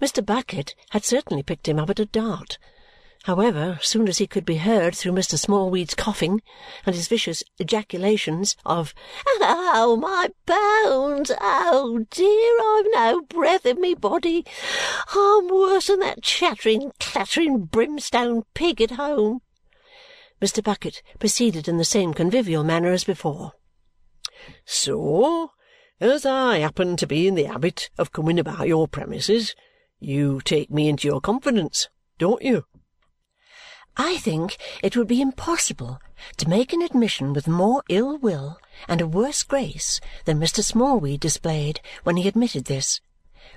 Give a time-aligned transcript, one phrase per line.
[0.00, 0.24] Mr.
[0.24, 2.58] Bucket had certainly picked him up at a dart.
[3.24, 5.38] However, soon as he could be heard through Mr.
[5.38, 6.42] Smallweed's coughing
[6.84, 8.94] and his vicious ejaculations of
[9.40, 11.32] "Oh, my bones!
[11.40, 14.44] Oh, dear, I've no breath in me body!
[15.14, 19.40] I'm worse than that chattering, clattering, brimstone pig at home!"
[20.40, 20.62] Mr.
[20.62, 23.54] Bucket proceeded in the same convivial manner as before.
[24.66, 25.52] "So,
[26.00, 29.56] as I happen to be in the habit of coming about your premises,
[30.06, 31.88] you take me into your confidence,
[32.18, 32.64] don't you?"
[33.98, 36.00] I think it would be impossible
[36.36, 40.62] to make an admission with more ill will and a worse grace than Mr.
[40.62, 43.00] Smallweed displayed when he admitted this,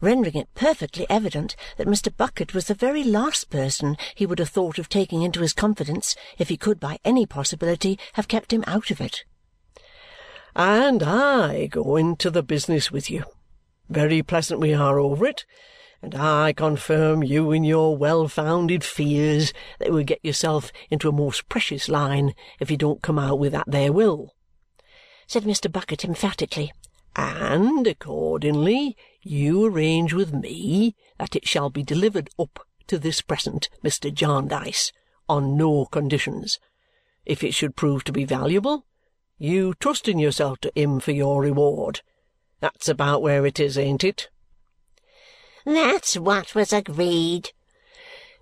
[0.00, 2.14] rendering it perfectly evident that Mr.
[2.14, 6.16] Bucket was the very last person he would have thought of taking into his confidence
[6.36, 9.24] if he could by any possibility have kept him out of it.
[10.56, 13.24] "And I go into the business with you.
[13.88, 15.44] Very pleasant we are over it
[16.04, 21.12] and I confirm you in your well-founded fears that you will get yourself into a
[21.12, 24.34] most precious line if you don't come out with that there will,"
[25.26, 25.72] said Mr.
[25.72, 26.74] Bucket emphatically.
[27.16, 33.70] "And accordingly you arrange with me that it shall be delivered up to this present
[33.82, 34.12] Mr.
[34.12, 34.92] Jarndyce
[35.26, 36.58] on no conditions.
[37.24, 38.84] If it should prove to be valuable,
[39.38, 42.02] you trust in yourself to him for your reward.
[42.60, 44.28] That's about where it is, ain't it?"
[45.64, 47.52] That's what was agreed."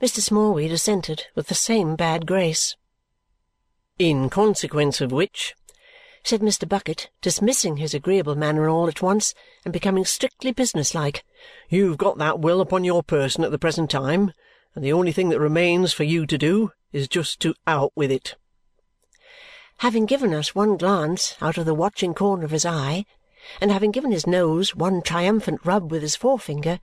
[0.00, 0.20] Mr.
[0.20, 2.76] Smallweed assented with the same bad grace.
[3.98, 5.54] "In consequence of which,"
[6.24, 6.66] said Mr.
[6.66, 11.22] Bucket, dismissing his agreeable manner all at once and becoming strictly business-like,
[11.68, 14.32] "you've got that will upon your person at the present time,
[14.74, 18.10] and the only thing that remains for you to do is just to out with
[18.10, 18.36] it."
[19.78, 23.04] Having given us one glance out of the watching corner of his eye
[23.60, 26.80] and having given his nose one triumphant rub with his forefinger,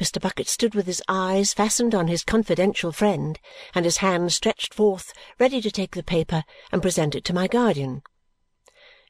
[0.00, 0.20] Mr.
[0.20, 3.38] Bucket stood with his eyes fastened on his confidential friend
[3.74, 7.46] and his hand stretched forth ready to take the paper and present it to my
[7.46, 8.02] guardian.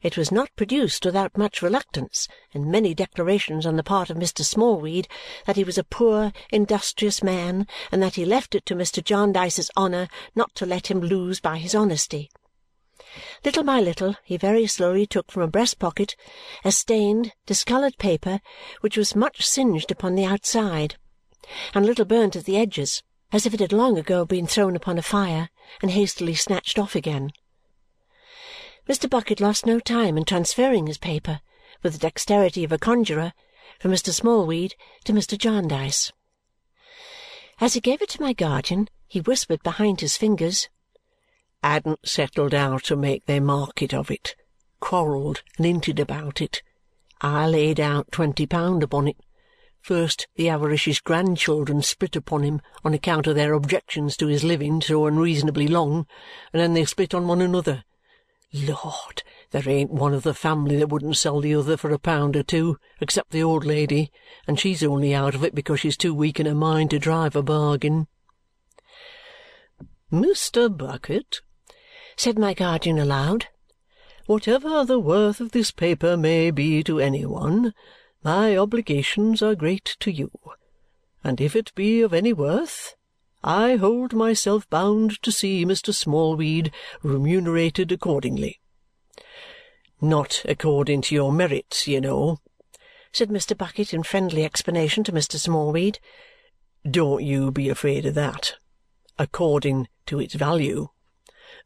[0.03, 4.45] It was not produced without much reluctance and many declarations on the part of Mr.
[4.45, 5.09] Smallweed
[5.47, 9.03] that he was a poor, industrious man and that he left it to Mr.
[9.03, 12.31] Jarndyce's honour not to let him lose by his honesty.
[13.45, 16.17] Little by little he very slowly took from a breast pocket
[16.65, 18.41] a stained, discoloured paper
[18.81, 20.97] which was much singed upon the outside
[21.75, 24.77] and a little burnt at the edges, as if it had long ago been thrown
[24.77, 25.49] upon a fire
[25.81, 27.33] and hastily snatched off again.
[28.89, 29.09] Mr.
[29.09, 31.41] Bucket lost no time in transferring his paper,
[31.83, 33.33] with the dexterity of a conjurer,
[33.81, 34.13] from Mr.
[34.13, 34.75] Smallweed
[35.05, 35.37] to Mr.
[35.37, 36.13] Jarndyce.
[37.61, 40.69] As he gave it to my guardian, he whispered behind his fingers
[41.63, 44.35] hadn't settled how to make their market of it,
[44.81, 46.63] quarrelled and hinted about it.
[47.21, 49.17] I laid out twenty pound upon it.
[49.81, 54.81] First the avaricious grandchildren split upon him on account of their objections to his living
[54.81, 56.07] so unreasonably long,
[56.53, 57.85] and then they split on one another.
[58.53, 62.37] Lord, there ain't one of the family that wouldn't sell the other for a pound
[62.37, 64.11] or two, except the old lady,
[64.47, 67.37] and she's only out of it because she's too weak in her mind to drive
[67.37, 68.09] a bargain.
[70.17, 70.75] Mr.
[70.75, 71.43] Bucket,
[72.17, 73.49] said my guardian aloud,
[74.25, 77.75] whatever the worth of this paper may be to any one,
[78.25, 80.31] my obligations are great to you,
[81.23, 82.95] and if it be of any worth,
[83.45, 85.95] I hold myself bound to see Mr.
[85.95, 86.73] Smallweed
[87.03, 88.59] remunerated accordingly.
[90.01, 92.41] Not according to your merits, you know,
[93.13, 93.55] said Mr.
[93.57, 95.39] Bucket in friendly explanation to Mr.
[95.39, 95.99] Smallweed.
[96.91, 98.55] Don't you be afraid of that.
[99.19, 100.89] According to its value.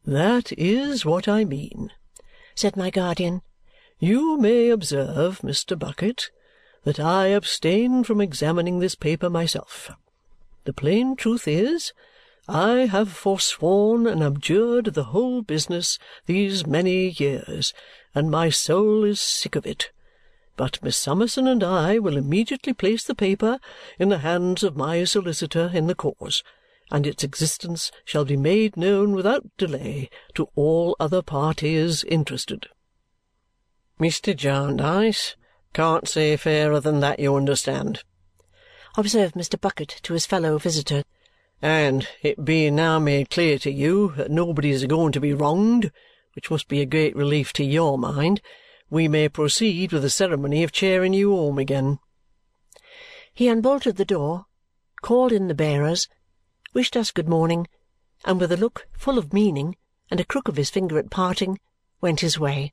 [0.05, 1.93] That is what I mean,"
[2.55, 3.43] said my guardian.
[3.99, 5.79] "You may observe, Mr.
[5.79, 6.31] Bucket,
[6.85, 9.91] that I abstain from examining this paper myself.
[10.65, 11.93] The plain truth is,
[12.49, 17.75] I have forsworn and abjured the whole business these many years,
[18.15, 19.91] and my soul is sick of it.
[20.57, 23.61] But Miss Summerson and I will immediately place the paper
[23.99, 26.43] in the hands of my solicitor in the cause
[26.91, 32.67] and its existence shall be made known without delay to all other parties interested.
[34.01, 34.35] Mr.
[34.35, 35.37] Jarndyce
[35.73, 38.03] can't say fairer than that, you understand,
[38.97, 39.61] observed Mr.
[39.61, 41.05] Bucket to his fellow visitor.
[41.63, 45.93] And it being now made clear to you that nobody is going to be wronged,
[46.35, 48.41] which must be a great relief to your mind,
[48.89, 51.99] we may proceed with the ceremony of chairing you home again.
[53.33, 54.47] He unbolted the door,
[55.03, 56.09] called in the bearers,
[56.73, 57.67] wished us good morning,
[58.25, 59.77] and with a look full of meaning
[60.11, 61.59] and a crook of his finger at parting,
[62.01, 62.73] went his way.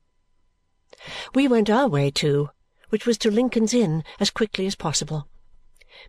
[1.34, 2.50] We went our way too,
[2.88, 5.28] which was to Lincoln's Inn as quickly as possible.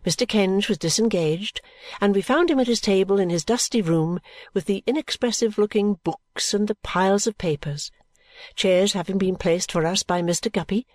[0.04, 0.26] Mr.
[0.26, 1.60] Kenge was disengaged,
[2.00, 4.20] and we found him at his table in his dusty room
[4.54, 7.90] with the inexpressive looking books and the piles of papers.
[8.54, 10.50] Chairs having been placed for us by Mr.
[10.50, 10.86] Guppy,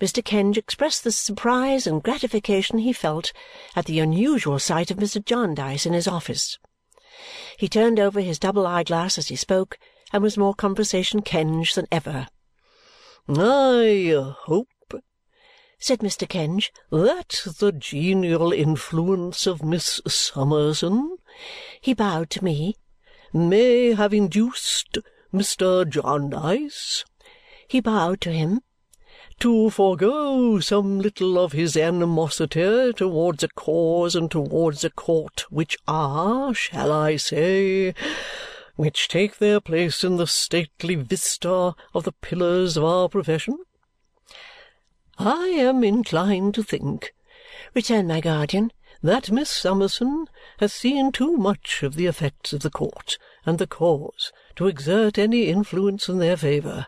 [0.00, 0.22] Mr.
[0.22, 3.32] Kenge expressed the surprise and gratification he felt
[3.74, 5.24] at the unusual sight of Mr.
[5.24, 6.58] Jarndyce in his office.
[7.56, 9.78] He turned over his double eye glass as he spoke
[10.12, 12.28] and was more Conversation Kenge than ever.
[13.28, 14.68] "I hope,"
[15.78, 16.28] said Mr.
[16.28, 21.16] Kenge, "that the genial influence of Miss Summerson,"
[21.80, 22.76] he bowed to me,
[23.32, 24.98] "may have induced
[25.32, 25.88] Mr.
[25.88, 27.04] Jarndyce,"
[27.68, 28.60] he bowed to him,
[29.40, 35.78] "to forego some little of his animosity towards a cause and towards a court which
[35.88, 37.94] are, shall I say,
[38.76, 43.56] which take their place in the stately vista of the pillars of our profession?"
[45.16, 47.14] "I am inclined to think,"
[47.72, 48.70] returned my guardian,
[49.02, 50.26] "that Miss Summerson
[50.58, 55.16] has seen too much of the effects of the court and the cause to exert
[55.16, 56.86] any influence in their favour.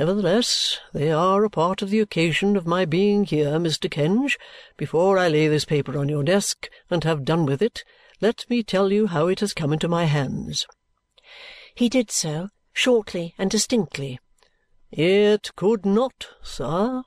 [0.00, 3.90] Nevertheless, they are a part of the occasion of my being here, Mr.
[3.90, 4.38] Kenge.
[4.78, 7.84] Before I lay this paper on your desk and have done with it,
[8.18, 10.66] let me tell you how it has come into my hands."
[11.74, 14.18] He did so, shortly and distinctly.
[14.90, 17.02] "It could not, sir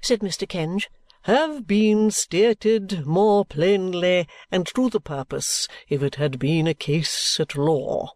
[0.00, 0.48] said Mr.
[0.48, 0.86] Kenge,
[1.22, 7.40] have been stated more plainly and to the purpose if it had been a case
[7.40, 8.12] at law.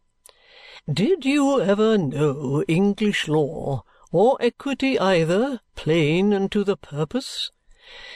[0.89, 3.83] Did you ever know English law,
[4.15, 7.51] or equity either, plain and to the purpose?"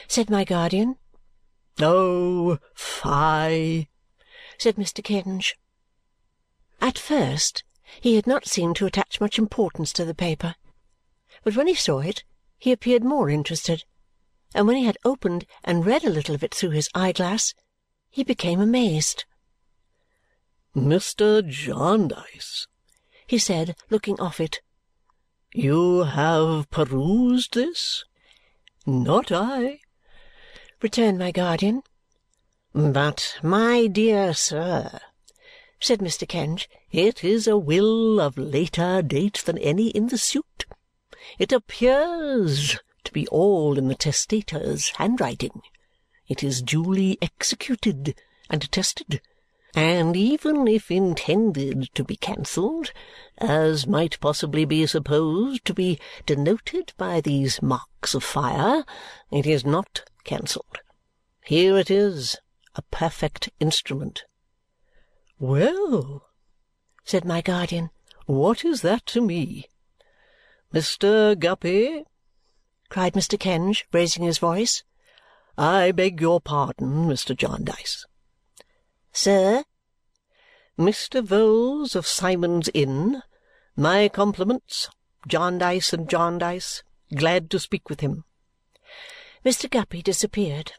[0.07, 0.95] said my guardian.
[1.81, 3.89] "Oh, fie!"
[4.57, 5.03] said Mr.
[5.03, 5.55] Kenge.
[6.79, 7.65] At first
[7.99, 10.55] he had not seemed to attach much importance to the paper,
[11.43, 12.23] but when he saw it
[12.57, 13.83] he appeared more interested,
[14.55, 17.53] and when he had opened and read a little of it through his eye glass,
[18.09, 19.25] he became amazed.
[20.73, 21.45] "Mr.
[21.45, 22.67] Jarndyce,"
[23.27, 24.61] he said, looking off it,
[25.51, 28.05] "you have perused this?"
[28.85, 29.79] "Not I,"
[30.79, 31.81] returned my guardian.
[32.71, 34.99] "But, my dear sir,"
[35.79, 36.27] said Mr.
[36.29, 40.67] Kenge, "it is a will of later date than any in the suit.
[41.39, 45.63] It appears to be all in the testator's handwriting.
[46.27, 48.21] It is duly executed
[48.51, 49.19] and attested,
[49.75, 52.91] and even if intended to be cancelled,
[53.37, 58.83] as might possibly be supposed to be denoted by these marks of fire,
[59.31, 60.79] it is not cancelled.
[61.45, 62.37] Here it is,
[62.75, 64.23] a perfect instrument."
[65.37, 66.27] "Well,"
[67.03, 67.91] said my guardian,
[68.25, 69.67] "what is that to me?
[70.73, 71.37] Mr.
[71.37, 72.05] Guppy!"
[72.89, 73.39] cried Mr.
[73.39, 74.83] Kenge, raising his voice.
[75.57, 77.35] "I beg your pardon, Mr.
[77.35, 78.05] Jarndyce."
[79.21, 79.65] "Sir?"
[80.77, 81.21] "Mr.
[81.21, 83.21] Vholes of Symond's Inn.
[83.75, 84.87] My compliments.
[85.27, 86.83] Jarndyce and Jarndyce.
[87.13, 88.23] Glad to speak with him."
[89.43, 89.69] Mr.
[89.69, 90.71] Guppy disappeared.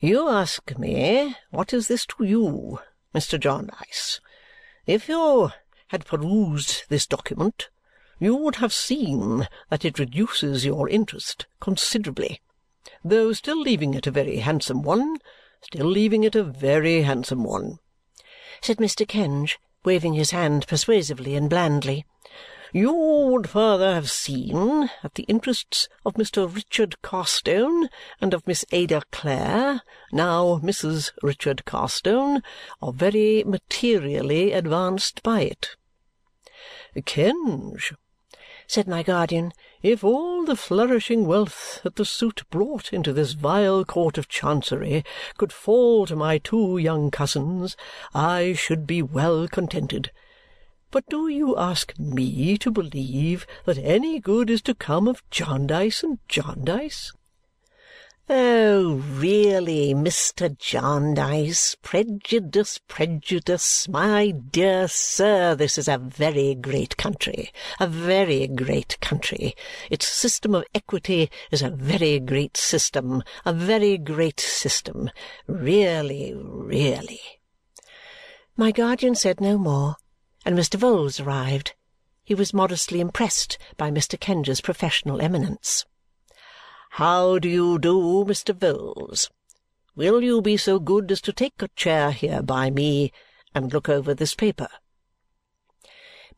[0.00, 2.80] "You ask me what is this to you,
[3.14, 3.38] Mr.
[3.38, 4.20] Jarndyce.
[4.84, 5.52] If you
[5.90, 7.70] had perused this document
[8.18, 12.42] you would have seen that it reduces your interest considerably.
[13.04, 15.18] Though still leaving it a very handsome one,
[15.62, 17.78] still leaving it a very handsome one,"
[18.60, 19.06] said Mr.
[19.06, 22.04] Kenge, waving his hand persuasively and blandly.
[22.72, 26.52] "You would further have seen that the interests of Mr.
[26.52, 27.88] Richard Carstone
[28.20, 31.12] and of Miss Ada Clare, now Mrs.
[31.22, 32.42] Richard Carstone,
[32.80, 35.76] are very materially advanced by it.
[37.04, 37.94] Kenge
[38.66, 39.52] said my guardian,
[39.82, 45.04] "if all the flourishing wealth that the suit brought into this vile court of Chancery
[45.36, 47.76] could fall to my two young cousins,
[48.14, 50.12] I should be well contented.
[50.92, 56.02] But do you ask me to believe that any good is to come of Jarndyce
[56.02, 57.12] and Jarndyce?
[58.34, 60.56] "Oh, really, Mr.
[60.56, 61.76] Jarndyce!
[61.82, 63.86] Prejudice, prejudice!
[63.88, 69.54] My dear sir, this is a very great country, a very great country.
[69.90, 75.10] Its system of equity is a very great system, a very great system.
[75.46, 77.20] Really, really!"
[78.56, 79.96] My guardian said no more,
[80.46, 80.80] and Mr.
[80.80, 81.74] Vholes arrived.
[82.24, 84.18] He was modestly impressed by Mr.
[84.18, 85.84] Kenge's professional eminence.
[86.96, 88.52] How do you do, Mr.
[88.52, 89.30] Vholes?
[89.96, 93.12] Will you be so good as to take a chair here by me
[93.54, 94.68] and look over this paper?"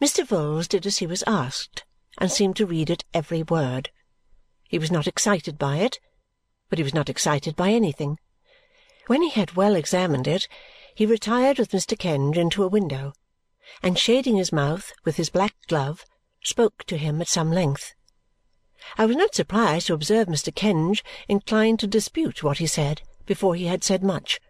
[0.00, 0.24] Mr.
[0.24, 1.82] Vholes did as he was asked
[2.18, 3.90] and seemed to read it every word.
[4.68, 5.98] He was not excited by it,
[6.70, 8.20] but he was not excited by anything.
[9.08, 10.46] When he had well examined it,
[10.94, 11.98] he retired with Mr.
[11.98, 13.12] Kenge into a window
[13.82, 16.04] and shading his mouth with his black glove,
[16.44, 17.96] spoke to him at some length.
[18.98, 20.54] I was not surprised to observe Mr.
[20.54, 24.40] Kenge inclined to dispute what he said before he had said much,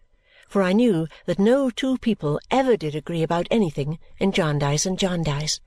[0.48, 4.98] for I knew that no two people ever did agree about anything in Jarndyce and
[4.98, 5.60] Jarndyce.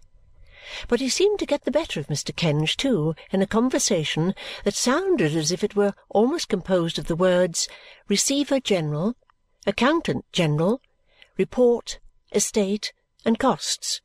[0.90, 2.36] But he seemed to get the better of Mr.
[2.36, 7.16] Kenge too in a conversation that sounded as if it were almost composed of the
[7.16, 7.70] words
[8.10, 9.16] receiver general,
[9.66, 10.82] accountant general,
[11.38, 12.00] report,
[12.34, 12.92] estate,
[13.24, 14.02] and costs.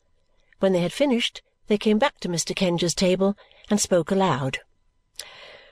[0.61, 2.55] When they had finished, they came back to Mr.
[2.55, 3.37] Kenge's table
[3.71, 4.61] and spoke aloud.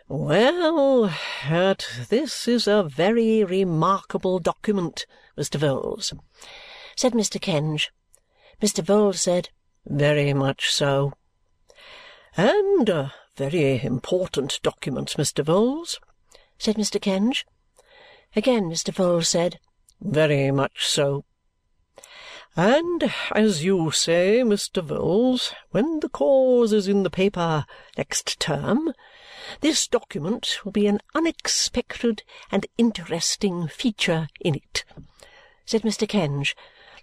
[0.09, 1.13] "Well,
[1.49, 5.07] that this is a very remarkable document,
[5.39, 5.59] Mr.
[5.59, 6.13] Vholes,"
[6.97, 7.41] said Mr.
[7.41, 7.91] Kenge.
[8.61, 8.85] Mr.
[8.85, 9.51] Vholes said,
[9.87, 11.13] "Very much so."
[12.37, 15.45] "And a very important document, Mr.
[15.45, 15.99] Vholes,"
[16.59, 17.01] said Mr.
[17.01, 17.45] Kenge.
[18.37, 18.93] Again Mr.
[18.93, 19.59] Vholes said,
[20.01, 21.25] "Very much so."
[22.57, 24.85] "And as you say, Mr.
[24.85, 27.65] Vholes, when the cause is in the paper
[27.97, 28.93] next term
[29.61, 34.85] this document will be an unexpected and interesting feature in it,"
[35.65, 36.09] said Mr.
[36.09, 36.57] Kenge,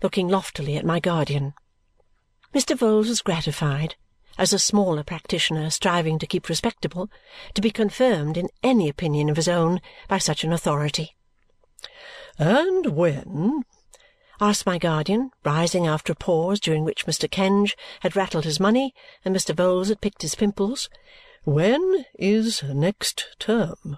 [0.04, 1.54] looking loftily at my guardian.
[2.54, 2.77] Mr.
[2.77, 3.96] Vholes was gratified,
[4.38, 7.10] as a smaller practitioner striving to keep respectable,
[7.54, 11.16] to be confirmed in any opinion of his own by such an authority.
[12.38, 13.63] "And when,"
[14.39, 17.29] asked my guardian, rising after a pause during which Mr.
[17.29, 18.94] Kenge had rattled his money
[19.25, 19.56] and Mr.
[19.56, 20.89] Vholes had picked his pimples,
[21.44, 23.98] when is next term?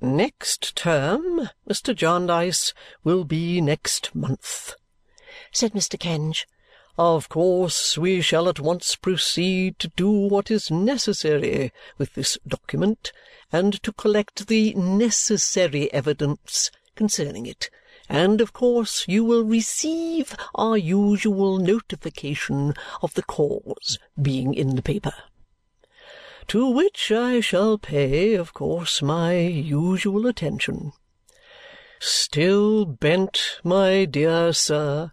[0.00, 1.94] Next term, Mr.
[1.94, 4.74] Jarndyce, will be next month,
[5.52, 5.98] said Mr.
[5.98, 6.44] Kenge.
[6.98, 13.12] Of course we shall at once proceed to do what is necessary with this document
[13.52, 17.70] and to collect the necessary evidence concerning it,
[18.08, 24.82] and of course you will receive our usual notification of the cause being in the
[24.82, 25.12] paper
[26.48, 30.92] to which I shall pay, of course, my usual attention.
[31.98, 35.12] Still bent, my dear sir,"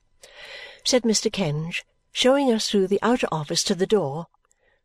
[0.84, 1.32] said Mr.
[1.32, 4.28] Kenge, showing us through the outer office to the door,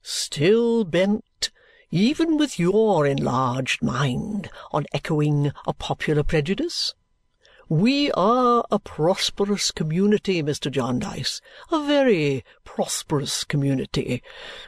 [0.00, 1.50] "still bent,
[1.90, 6.94] even with your enlarged mind, on echoing a popular prejudice?
[7.70, 10.70] We are a prosperous community, Mr.
[10.70, 14.22] Jarndyce, a very prosperous community.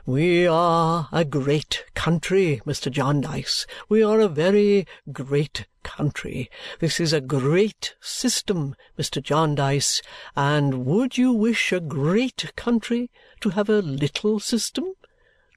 [0.04, 2.92] We are a great country, Mr.
[2.92, 3.66] Jarndyce.
[3.88, 6.50] We are a very great country.
[6.80, 9.22] This is a great system, Mr.
[9.22, 10.02] Jarndyce,
[10.36, 14.92] and would you wish a great country to have a little system?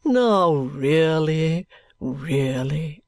[0.06, 1.68] Now, really,
[2.00, 3.04] really!"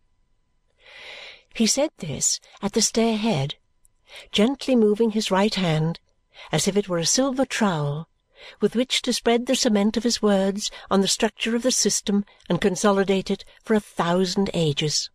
[1.53, 3.55] He said this at the stair head
[4.31, 5.99] gently moving his right hand
[6.51, 8.07] as if it were a silver trowel
[8.61, 12.25] with which to spread the cement of his words on the structure of the system
[12.49, 15.09] and consolidate it for a thousand ages.